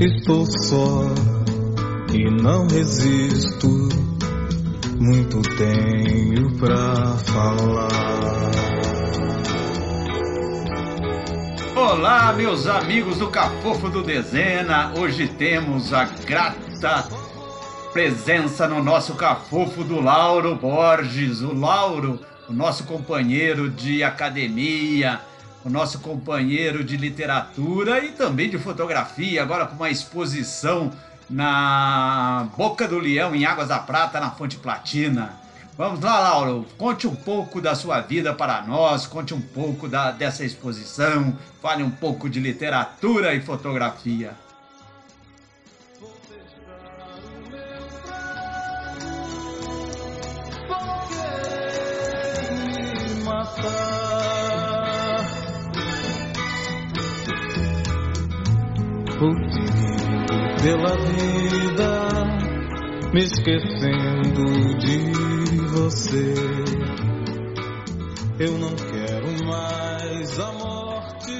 [0.00, 1.02] Estou só
[2.10, 3.68] e não resisto.
[4.98, 7.90] Muito tenho pra falar.
[11.76, 14.90] Olá, meus amigos do Cafofo do Dezena.
[14.98, 17.06] Hoje temos a grata
[17.92, 21.42] presença no nosso Cafofo do Lauro Borges.
[21.42, 25.20] O Lauro, o nosso companheiro de academia,
[25.64, 30.90] o nosso companheiro de literatura e também de fotografia, agora com uma exposição
[31.28, 35.38] na Boca do Leão, em Águas da Prata, na Fonte Platina.
[35.76, 40.10] Vamos lá, Lauro, conte um pouco da sua vida para nós, conte um pouco da,
[40.10, 44.34] dessa exposição, fale um pouco de literatura e fotografia.
[59.20, 60.32] Fugindo
[60.62, 61.90] pela vida,
[63.12, 66.34] me esquecendo de você.
[68.38, 71.34] Eu não quero mais a morte.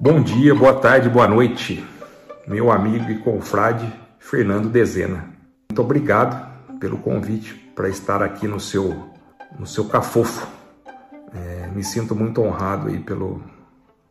[0.00, 1.86] Bom dia, boa tarde, boa noite,
[2.48, 3.86] meu amigo e confrade
[4.18, 5.32] Fernando Dezena.
[5.70, 6.50] Muito obrigado
[6.80, 8.96] pelo convite para estar aqui no seu,
[9.58, 10.46] no seu cafofo.
[11.34, 13.42] É, me sinto muito honrado aí pelo,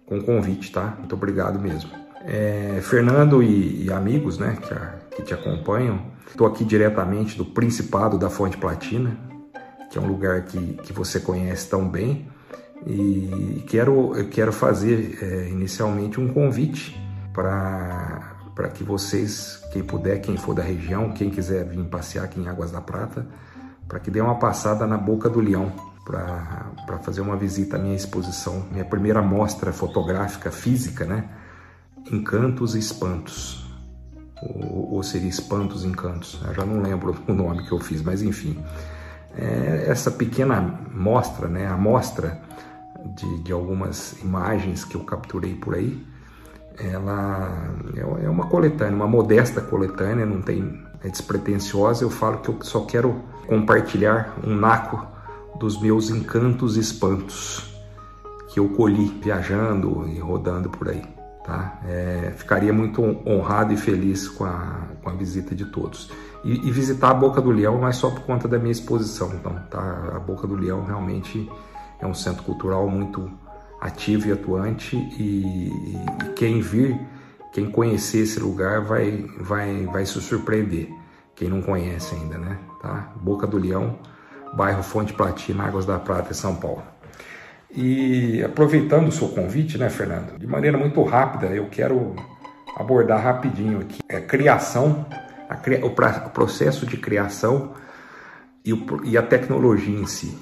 [0.05, 0.93] com o convite, tá?
[0.99, 1.89] Muito obrigado mesmo.
[2.25, 7.45] É, Fernando e, e, amigos, né, que, a, que te acompanham, estou aqui diretamente do
[7.45, 9.17] Principado da Fonte Platina,
[9.89, 12.27] que é um lugar que, que você conhece tão bem,
[12.85, 16.93] e quero, quero fazer é, inicialmente um convite
[17.31, 22.39] para para que vocês, quem puder, quem for da região, quem quiser vir passear aqui
[22.39, 23.25] em Águas da Prata,
[23.91, 25.69] para que dê uma passada na Boca do Leão,
[26.05, 31.25] para fazer uma visita à minha exposição, minha primeira mostra fotográfica física, né?
[32.09, 33.69] Encantos e Espantos.
[34.41, 38.01] Ou, ou seria Espantos e Encantos, eu já não lembro o nome que eu fiz,
[38.01, 38.63] mas enfim.
[39.37, 40.61] É essa pequena
[40.93, 41.67] mostra, né?
[41.67, 42.41] A mostra
[43.17, 46.01] de, de algumas imagens que eu capturei por aí,
[46.79, 47.75] ela
[48.23, 52.03] é uma coletânea, uma modesta coletânea, não tem é despretensiosa.
[52.03, 55.05] Eu falo que eu só quero compartilhar um naco
[55.59, 57.71] dos meus encantos e espantos
[58.49, 61.03] que eu colhi viajando e rodando por aí.
[61.43, 61.79] Tá?
[61.87, 66.11] É, ficaria muito honrado e feliz com a, com a visita de todos.
[66.43, 69.55] E, e, visitar a Boca do Leão é só por conta da minha exposição, então,
[69.69, 70.13] tá?
[70.15, 71.49] A Boca do Leão realmente
[71.99, 73.31] é um centro cultural muito
[73.79, 76.99] ativo e atuante e, e quem vir,
[77.51, 80.89] quem conhecer esse lugar vai, vai, vai se surpreender.
[81.35, 82.57] Quem não conhece ainda, né?
[82.81, 83.13] Tá?
[83.15, 83.99] Boca do Leão,
[84.53, 86.83] bairro Fonte Platina, Águas da Prata, São Paulo.
[87.73, 90.37] E aproveitando o seu convite, né, Fernando?
[90.37, 92.15] De maneira muito rápida, eu quero
[92.75, 95.05] abordar rapidinho aqui a é, criação,
[95.49, 97.73] a, o processo de criação
[98.63, 100.37] e, o, e a tecnologia em si.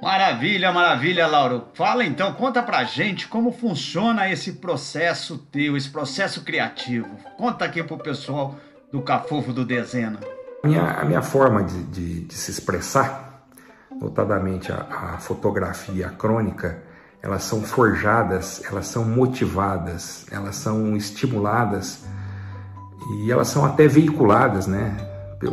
[0.00, 1.64] Maravilha, maravilha, Lauro.
[1.74, 7.08] Fala então, conta pra gente como funciona esse processo teu, esse processo criativo.
[7.36, 8.54] Conta aqui pro pessoal
[8.92, 10.20] do Cafofo do Dezena.
[10.64, 13.42] Minha, a minha forma de, de, de se expressar,
[14.00, 16.80] notadamente a, a, fotografia, a crônica,
[17.20, 22.04] elas são forjadas, elas são motivadas, elas são estimuladas
[23.16, 24.96] e elas são até veiculadas, né?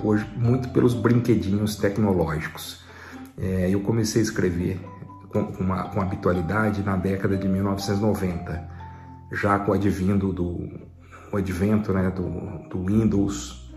[0.03, 2.84] Hoje, muito pelos brinquedinhos tecnológicos.
[3.37, 4.79] É, eu comecei a escrever
[5.29, 8.69] com, uma, com habitualidade na década de 1990,
[9.31, 10.95] já com o advindo do
[11.31, 13.69] o advento né, do, do Windows,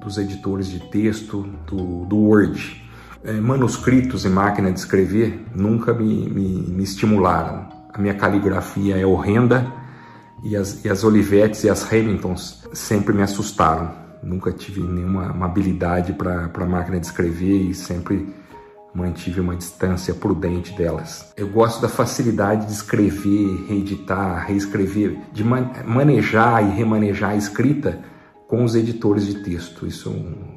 [0.00, 2.84] dos editores de texto, do, do Word.
[3.24, 7.68] É, manuscritos em máquina de escrever nunca me, me, me, estimularam.
[7.92, 9.72] A minha caligrafia é horrenda
[10.42, 13.92] e as, e as Olivettes e as Hamiltons sempre me assustaram.
[14.22, 18.34] Nunca tive nenhuma habilidade para a máquina de escrever e sempre
[18.98, 21.32] mantive uma distância prudente delas.
[21.36, 28.00] Eu gosto da facilidade de escrever, reeditar, reescrever, de man manejar e remanejar a escrita
[28.46, 29.86] com os editores de texto.
[29.86, 30.12] Isso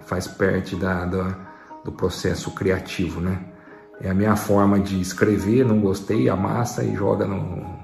[0.06, 1.52] faz parte da, da
[1.84, 3.40] do processo criativo, né?
[4.04, 7.80] é a minha forma de escrever, não gostei, amassa e joga no,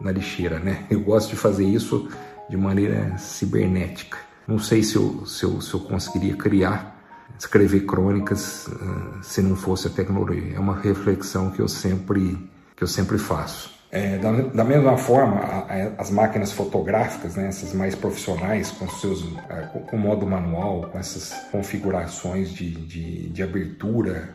[0.00, 0.84] na lixeira, né?
[0.90, 2.08] Eu gosto de fazer isso
[2.48, 4.16] de maneira cibernética.
[4.46, 6.97] Não sei se eu, se eu, se eu conseguiria criar,
[7.38, 10.56] escrever crônicas uh, se não fosse a tecnologia.
[10.56, 12.36] É uma reflexão que eu sempre,
[12.76, 13.78] que eu sempre faço.
[13.90, 18.86] É, da, da, mesma forma, a, a, as máquinas fotográficas, né, essas mais profissionais, com
[18.86, 24.34] seus é, com, com modo manual, com essas configurações de, de, de abertura,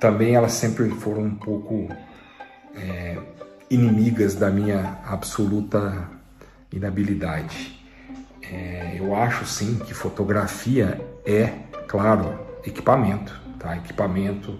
[0.00, 1.88] também elas sempre foram um pouco
[2.74, 3.18] é,
[3.68, 6.08] inimigas da minha absoluta
[6.72, 7.76] inabilidade.
[8.42, 11.52] É, eu acho sim que fotografia é,
[11.86, 13.76] claro, equipamento, tá?
[13.76, 14.58] Equipamento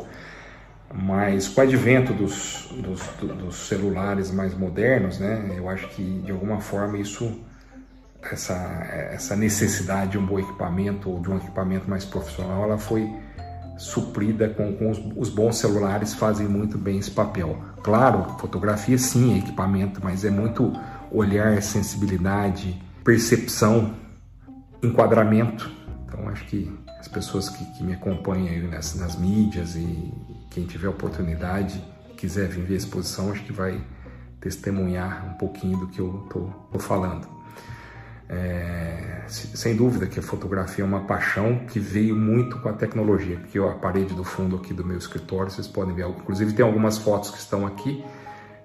[0.93, 6.31] mas com o advento dos, dos, dos, celulares mais modernos, né, eu acho que de
[6.31, 7.39] alguma forma isso,
[8.23, 8.55] essa,
[9.13, 13.13] essa necessidade de um bom equipamento ou de um equipamento mais profissional, ela foi
[13.77, 17.59] suprida com, com os, os, bons celulares fazem muito bem esse papel.
[17.83, 20.73] Claro, fotografia sim é equipamento, mas é muito
[21.11, 23.95] olhar, sensibilidade, percepção,
[24.83, 25.71] enquadramento.
[26.17, 30.13] Então acho que as pessoas que, que me acompanham aí nas, nas mídias e
[30.51, 31.83] quem tiver oportunidade,
[32.17, 33.79] quiser vir ver a exposição, acho que vai
[34.41, 37.29] testemunhar um pouquinho do que eu estou falando.
[38.29, 43.37] É, sem dúvida que a fotografia é uma paixão que veio muito com a tecnologia,
[43.37, 46.99] porque a parede do fundo aqui do meu escritório, vocês podem ver, inclusive tem algumas
[46.99, 48.05] fotos que estão aqui,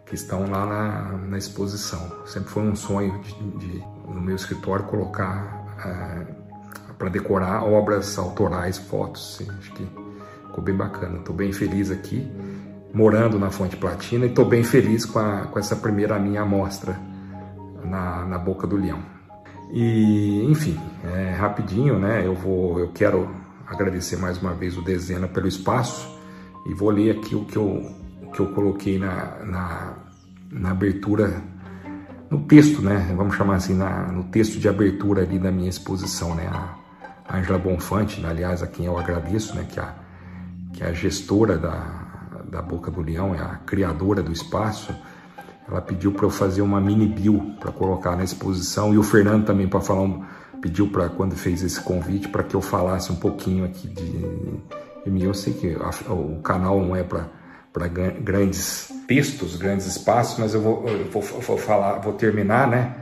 [0.05, 2.25] que estão lá na, na exposição.
[2.25, 6.40] Sempre foi um sonho de, de no meu escritório colocar é,
[7.01, 9.37] para decorar obras autorais, fotos.
[9.37, 9.83] Sim, acho que
[10.51, 11.17] Ficou bem bacana.
[11.17, 12.29] Estou bem feliz aqui,
[12.93, 16.99] morando na Fonte Platina, e estou bem feliz com, a, com essa primeira minha amostra
[17.85, 18.99] na, na Boca do Leão.
[19.71, 22.25] E, enfim, é, rapidinho, né?
[22.25, 23.33] Eu vou, eu quero
[23.65, 26.19] agradecer mais uma vez o Dezena pelo espaço
[26.65, 27.89] e vou ler aqui o que eu,
[28.21, 29.93] o que eu coloquei na, na,
[30.51, 31.41] na abertura,
[32.29, 33.13] no texto, né?
[33.15, 36.49] Vamos chamar assim, na, no texto de abertura ali da minha exposição, né?
[36.51, 36.80] A
[37.37, 39.65] Angela Bonfante, aliás, a quem eu agradeço, né?
[39.69, 39.93] Que a,
[40.73, 42.01] que a gestora da,
[42.49, 44.93] da Boca do Leão, é a criadora do espaço,
[45.67, 49.45] ela pediu para eu fazer uma mini bio para colocar na exposição e o Fernando
[49.45, 50.23] também para falar um,
[50.61, 54.11] pediu para quando fez esse convite para que eu falasse um pouquinho aqui de,
[55.05, 55.23] de mim.
[55.23, 57.41] Eu sei que a, o canal não é para
[57.73, 62.93] para grandes textos, grandes espaços, mas eu vou, eu vou, vou, falar, vou terminar, né,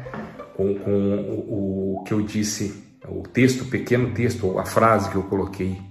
[0.55, 5.15] com, com o, o que eu disse, o texto, o pequeno texto, a frase que
[5.15, 5.89] eu coloquei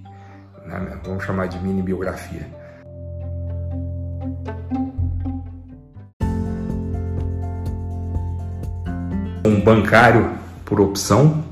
[0.69, 0.99] né?
[1.03, 2.47] vamos chamar de mini biografia.
[9.45, 10.33] Um bancário
[10.65, 11.43] por opção,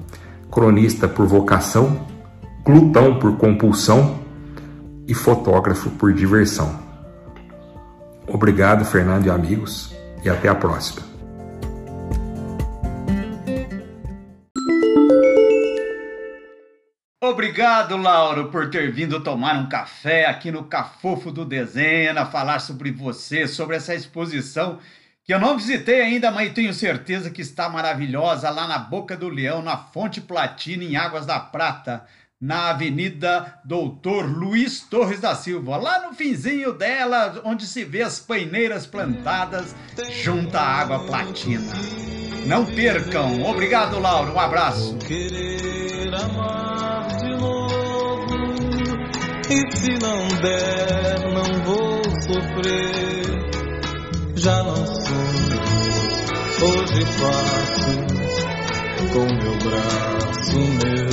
[0.50, 2.06] cronista por vocação,
[2.62, 4.18] glutão por compulsão
[5.08, 6.78] e fotógrafo por diversão.
[8.28, 11.15] Obrigado, Fernando e amigos, e até a próxima.
[17.36, 22.90] Obrigado, Lauro, por ter vindo tomar um café aqui no Cafofo do Dezena, falar sobre
[22.90, 24.78] você, sobre essa exposição
[25.22, 29.28] que eu não visitei ainda, mas tenho certeza que está maravilhosa lá na Boca do
[29.28, 32.06] Leão, na Fonte Platina, em Águas da Prata,
[32.40, 38.18] na Avenida Doutor Luiz Torres da Silva, lá no finzinho dela, onde se vê as
[38.18, 39.76] paineiras plantadas
[40.10, 41.70] junto à água platina.
[42.46, 43.42] Não percam.
[43.42, 44.32] Obrigado, Lauro.
[44.32, 44.96] Um abraço.
[49.48, 53.26] E se não der, não vou sofrer.
[54.34, 55.14] Já não sou,
[56.66, 57.94] hoje faço
[59.12, 61.05] com meu braço meu.